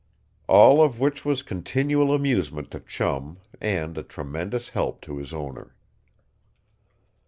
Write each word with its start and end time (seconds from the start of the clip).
All 0.47 0.81
of 0.81 0.99
which 0.99 1.23
was 1.25 1.43
continual 1.43 2.11
amusement 2.11 2.71
to 2.71 2.79
Chum, 2.79 3.37
and 3.61 3.95
a 3.99 4.01
tremendous 4.01 4.69
help 4.69 4.99
to 5.01 5.17
his 5.17 5.31
owner. 5.31 5.75